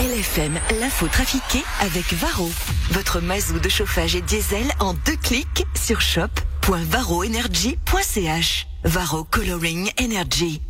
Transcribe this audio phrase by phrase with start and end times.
[0.00, 2.50] LFM, l'info trafiquée avec Varro.
[2.92, 8.66] Votre mazou de chauffage et diesel en deux clics sur shop.varroenergy.ch.
[8.84, 10.62] Varro Coloring Energy.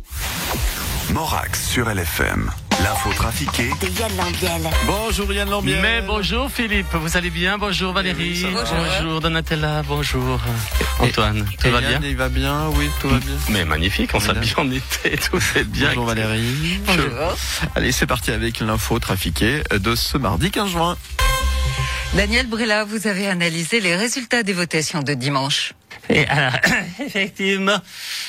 [1.13, 2.51] Morax sur LFM.
[2.83, 4.69] L'info trafiquée de Yann Lambiel.
[4.85, 5.81] Bonjour Yann Lambiel.
[5.81, 7.57] Mais bonjour Philippe, vous allez bien?
[7.57, 8.29] Bonjour Valérie.
[8.29, 8.63] Oui, ça va.
[8.63, 9.83] bonjour Donatella.
[9.87, 10.39] Bonjour
[10.99, 11.45] Antoine.
[11.51, 12.09] Et tout va Yann, bien?
[12.09, 13.35] Il va bien, oui, tout va bien.
[13.49, 15.89] Mais magnifique, on s'habille en été, tout c'est bien.
[15.89, 16.79] Bonjour Valérie.
[17.75, 20.97] Allez, c'est parti avec l'info trafiquée de ce mardi 15 juin.
[22.13, 25.73] Daniel Brella, vous avez analysé les résultats des votations de dimanche.
[26.11, 26.53] Et alors,
[26.99, 27.77] effectivement,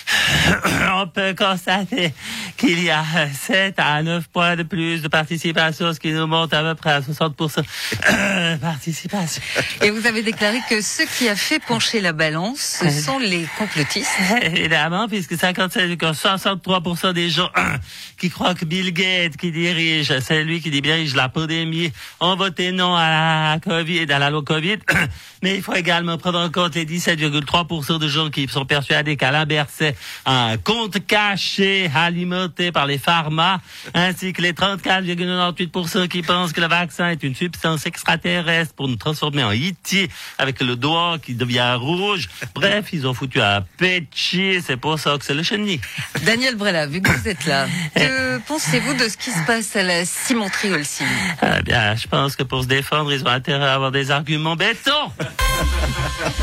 [0.94, 2.14] on peut constater
[2.56, 6.54] qu'il y a 7 à 9 points de plus de participation, ce qui nous monte
[6.54, 7.56] à peu près à 60%
[8.54, 9.42] de participation.
[9.80, 13.46] Et vous avez déclaré que ce qui a fait pencher la balance, ce sont les
[13.58, 14.10] complotistes.
[14.42, 17.50] Évidemment, puisque 57, que 63% des gens
[18.18, 22.70] qui croient que Bill Gates qui dirige, c'est lui qui dirige la pandémie, ont voté
[22.70, 24.78] non à la Covid, à la loi Covid.
[25.42, 29.46] Mais il faut également prendre en compte les 17,3% de gens qui sont persuadés qu'Alain
[29.46, 33.60] Berset a un compte caché alimenté par les pharma,
[33.94, 38.96] ainsi que les 34,98% qui pensent que le vaccin est une substance extraterrestre pour nous
[38.96, 40.10] transformer en E.T.
[40.38, 42.28] avec le doigt qui devient rouge.
[42.54, 45.80] Bref, ils ont foutu un péché, c'est pour ça que c'est le chenille.
[46.24, 49.82] Daniel Brella, vu que vous êtes là, que pensez-vous de ce qui se passe à
[49.82, 51.06] la cimenterie Holcim
[51.42, 54.56] Eh bien, je pense que pour se défendre, ils ont intérêt à avoir des arguments
[54.56, 55.10] béton.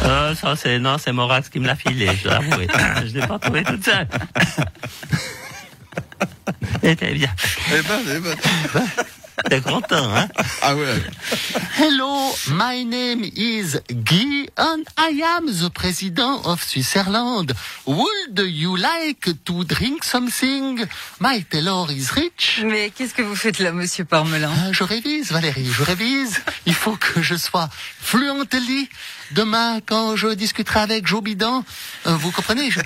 [0.04, 2.68] Euh, ça, c'est, non, c'est Morax qui me l'a filé, je dois avouer.
[3.06, 4.08] Je l'ai pas trouvé toute seule.
[6.84, 7.30] C'était bien.
[7.68, 8.36] Eh ben, eh ben.
[9.50, 10.28] T'es content, hein?
[10.62, 11.02] Ah ouais.
[11.78, 12.14] Hello,
[12.50, 17.54] my name is Guy and I am the president of Switzerland.
[17.86, 20.86] Would you like to drink something?
[21.20, 22.62] My tailor is rich.
[22.66, 26.42] Mais qu'est-ce que vous faites là, monsieur Parmelin Ah, Je révise, Valérie, je révise.
[26.66, 27.70] Il faut que je sois
[28.00, 28.90] fluently.
[29.32, 31.64] Demain, quand je discuterai avec Joe Bidon,
[32.08, 32.80] euh, vous comprenez je-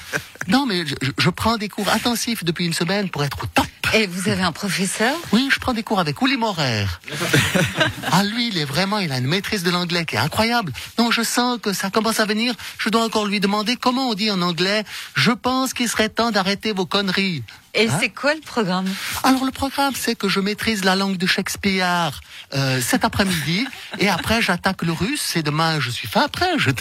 [0.48, 3.48] Non, mais je, je- je prends des cours intensifs depuis une semaine pour être au
[3.48, 3.66] top.
[3.96, 5.16] Et vous avez un professeur?
[5.31, 6.86] Oui, je prends des cours avec Willy Morer.
[8.12, 10.74] ah, lui, il est vraiment, il a une maîtrise de l'anglais qui est incroyable.
[10.98, 12.56] Non, je sens que ça commence à venir.
[12.80, 14.84] Je dois encore lui demander comment on dit en anglais.
[15.14, 17.44] Je pense qu'il serait temps d'arrêter vos conneries.
[17.76, 17.98] Et Hein?
[18.00, 18.88] c'est quoi le programme?
[19.24, 22.20] Alors, le programme, c'est que je maîtrise la langue de Shakespeare
[22.56, 23.68] euh, cet après-midi.
[24.00, 25.36] Et après, j'attaque le russe.
[25.36, 26.50] Et demain, je suis fin après.
[26.58, 26.72] Je...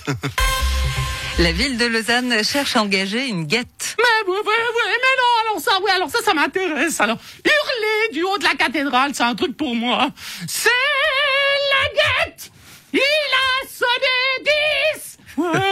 [1.39, 3.97] La ville de Lausanne cherche à engager une guette.
[3.99, 4.05] Mais
[5.73, 7.01] ça, oui, alors ça, ça m'intéresse.
[7.01, 10.09] Alors, hurler du haut de la cathédrale, c'est un truc pour moi.
[10.47, 12.51] C'est la guette
[12.93, 14.51] Il a sonné
[14.95, 15.72] 10 Ouais,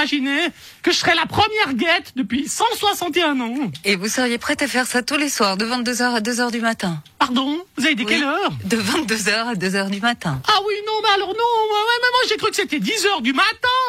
[0.00, 0.48] imaginez
[0.82, 3.54] que je serais la première guette depuis 161 ans.
[3.84, 6.60] Et vous seriez prête à faire ça tous les soirs, de 22h à 2h du
[6.60, 7.02] matin?
[7.18, 7.58] Pardon?
[7.78, 8.12] Vous avez dit Oui.
[8.12, 8.52] quelle heure?
[8.64, 10.38] De 22h à 2h du matin.
[10.48, 13.06] Ah oui, non, mais alors non, ouais, ouais, mais moi j'ai cru que c'était 10
[13.06, 13.46] heures du matin,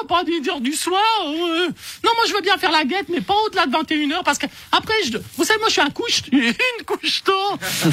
[0.08, 1.02] pas 10 heures du soir.
[1.26, 1.68] euh.
[2.06, 4.38] Non, moi je veux bien faire la guette, mais pas au-delà de 21 heures, parce
[4.38, 7.34] que après, je, vous savez, moi je suis un couche, une couche tôt.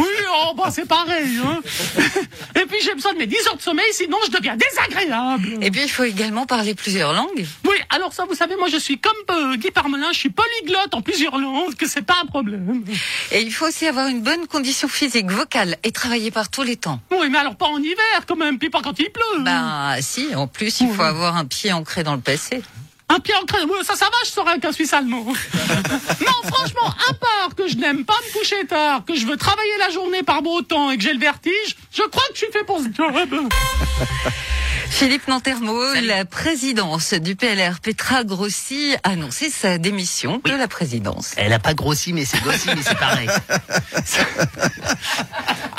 [0.00, 0.06] oui,
[0.44, 1.38] oh, bah c'est pareil.
[1.44, 1.60] Hein.
[2.60, 5.58] Et puis j'ai besoin de mes 10 heures de sommeil, sinon je deviens désagréable.
[5.62, 7.46] Et puis il faut également parler plusieurs langues.
[7.64, 10.94] Oui, alors ça, vous savez, moi je suis comme euh, Guy Parmelin, je suis polyglotte
[10.94, 12.84] en plusieurs langues, que c'est pas un problème.
[13.32, 16.76] Et il faut aussi avoir une bonne condition physique, vocale et travailler par tous les
[16.76, 17.00] temps.
[17.10, 19.42] Oui, mais alors pas en hiver quand même, puis pas quand il pleut.
[19.42, 22.62] Bah si, en plus il faut avoir un pied ancré dans le passé.
[23.08, 25.24] Un pied ancré, ouais, ça, ça va, je serais qu'un Suisse allemand.
[25.24, 29.78] non, franchement, à part que je n'aime pas me coucher tard, que je veux travailler
[29.78, 32.52] la journée par beau temps et que j'ai le vertige, je crois que je suis
[32.52, 33.12] fait pour ce job.
[34.90, 41.32] Philippe Nantermo, la présidence du PLR, Petra Grossi, a annoncé sa démission de la présidence.
[41.36, 43.28] Elle a pas grossi, mais c'est grossi, mais c'est pareil.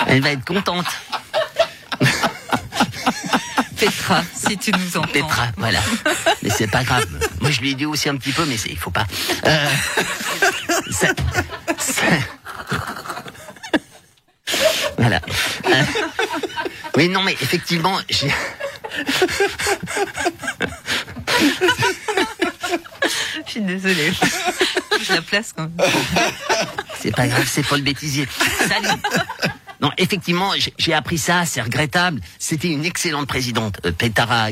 [0.07, 0.85] Elle va être contente.
[3.77, 5.07] Petra, si tu nous entends.
[5.11, 5.79] Petra, voilà.
[6.43, 7.05] Mais c'est pas grave.
[7.41, 9.05] Moi, je lui ai dit aussi un petit peu, mais il faut pas.
[9.45, 9.67] Euh,
[10.91, 11.13] ça-
[11.77, 12.01] ça-
[14.97, 15.21] Voilà.
[15.67, 15.83] Euh,
[16.95, 18.31] oui, non, mais effectivement, j'ai.
[23.45, 24.11] Je suis désolée.
[25.01, 25.89] Je la place quand même.
[26.99, 28.27] C'est pas grave, c'est Paul Bêtisier.
[28.67, 28.99] Salut.
[29.81, 32.21] Non, effectivement, j'ai- appris ça, c'est regrettable.
[32.39, 34.47] C'était une excellente présidente, euh, Petara.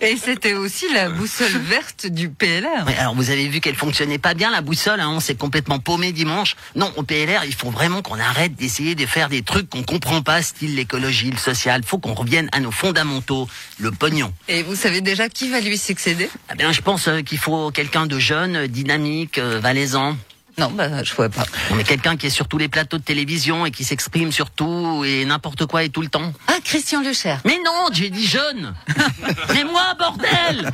[0.00, 2.86] Et c'était aussi la boussole verte du PLR.
[2.86, 5.78] Ouais, alors vous avez vu qu'elle fonctionnait pas bien la boussole, hein, on s'est complètement
[5.78, 6.56] paumé dimanche.
[6.74, 10.22] Non, au PLR, il faut vraiment qu'on arrête d'essayer de faire des trucs qu'on comprend
[10.22, 11.82] pas, style l'écologie, le social.
[11.84, 13.48] Faut qu'on revienne à nos fondamentaux,
[13.78, 14.32] le pognon.
[14.48, 16.30] Et vous savez déjà qui va lui succéder?
[16.52, 20.16] Eh bien, je pense euh, qu'il faut quelqu'un de jeune, dynamique, euh, valaisant.
[20.58, 21.44] Non, bah, je vois pas.
[21.70, 24.50] On est quelqu'un qui est sur tous les plateaux de télévision et qui s'exprime sur
[24.50, 26.32] tout et n'importe quoi et tout le temps.
[26.48, 27.36] Ah, Christian Lecher.
[27.44, 28.74] Mais non, j'ai dit jeune.
[29.54, 30.70] Mais moi, bordel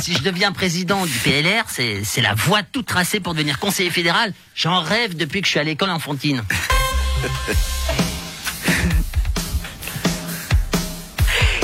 [0.00, 3.90] Si je deviens président du PLR, c'est c'est la voie toute tracée pour devenir conseiller
[3.90, 4.32] fédéral.
[4.54, 6.42] J'en rêve depuis que je suis à l'école enfantine.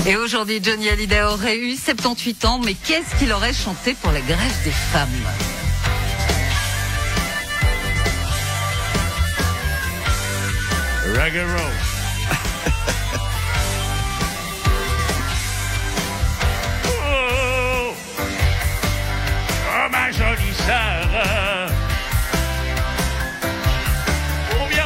[0.06, 4.20] Et aujourd'hui, Johnny Hallyday aurait eu 78 ans, mais qu'est-ce qu'il aurait chanté pour la
[4.20, 5.08] grève des femmes?
[17.02, 17.94] Oh,
[19.66, 21.08] oh, ma jolie sœur.
[24.50, 24.84] Combien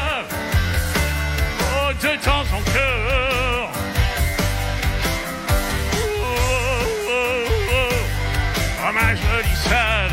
[1.61, 3.73] oh, de temps encore
[5.95, 6.09] oh,
[7.11, 7.93] oh, oh,
[8.89, 10.04] oh, ma jolie.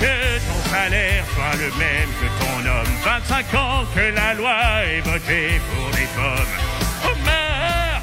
[0.00, 2.94] Que ton salaire soit le même que ton homme.
[3.04, 4.56] 25 ans que la loi
[4.86, 6.54] est votée pour les pommes.
[7.24, 8.02] Mère,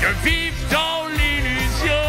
[0.00, 2.06] que vivre dans l'illusion.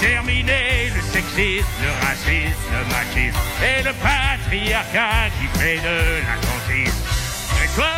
[0.00, 5.98] Terminer le sexisme, le racisme, le machisme et le patriarcat qui fait de
[6.28, 7.04] la consiste.
[7.64, 7.94] Et toi,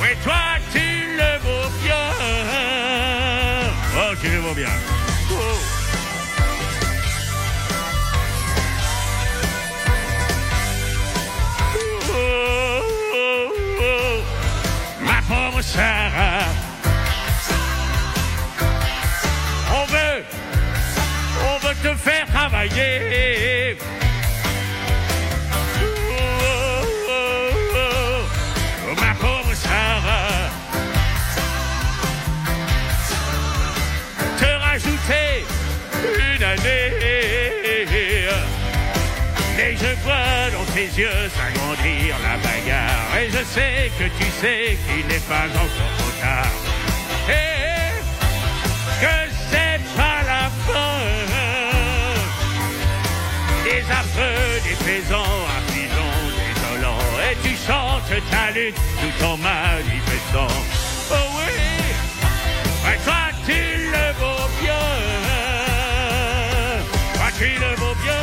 [0.00, 0.42] oui toi
[0.72, 0.86] tu
[1.20, 2.06] le vaux bien.
[3.94, 4.74] Oh, tu le vaux bien.
[5.30, 5.71] Oh,
[22.68, 23.76] travailler.
[25.82, 26.24] Oh,
[27.08, 27.22] oh,
[27.74, 28.26] oh,
[28.88, 30.50] oh, ma pauvre Sarah.
[34.38, 35.44] Te rajouter
[36.04, 36.90] une année.
[39.64, 43.16] Et je vois dans tes yeux s'agrandir la bagarre.
[43.20, 46.52] Et je sais que tu sais qu'il n'est pas encore trop tard.
[47.28, 47.92] Et
[49.00, 49.31] que
[54.76, 57.04] paysans, affligeants, désolants.
[57.30, 60.54] Et tu chantes ta lutte tout en manifestant.
[61.10, 61.52] Oh oui,
[62.84, 63.60] ouais, toi tu
[63.96, 64.12] le
[64.60, 64.82] bien.
[67.14, 68.20] Toi tu le vaux bien.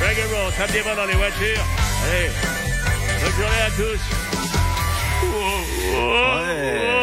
[0.00, 1.64] Reggae Roll, matin dans les voitures.
[2.04, 2.30] Allez,
[3.20, 4.02] bonne journée à tous.
[5.22, 5.28] Oh,
[5.94, 6.14] oh,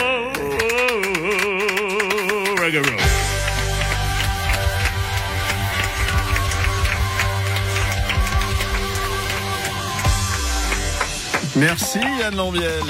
[0.01, 1.01] oh, oh,
[2.55, 3.10] oh, Reggae Roll.
[11.61, 12.81] Merci Yann Lambiel.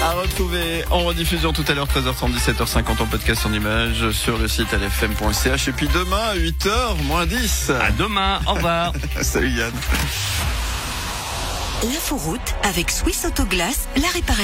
[0.00, 4.46] À retrouver en rediffusion tout à l'heure 13h30 17h50 en podcast en images sur le
[4.46, 7.70] site lfm.ch et puis demain à 8h moins 10.
[7.70, 8.92] À demain, au revoir.
[9.20, 9.72] Salut Yann.
[11.82, 14.34] L'inforoute avec Swiss Autoglace, la réparation.